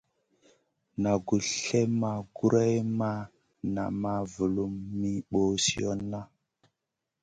Naʼ 1.01 1.17
gus 1.27 1.45
slèʼ 1.61 1.87
ma 2.01 2.11
grewn 2.35 2.87
ma 2.99 3.11
naʼ 3.73 3.89
ma 4.01 4.13
vulum 4.33 4.73
mi 4.99 5.11
ɓosionna. 5.31 6.19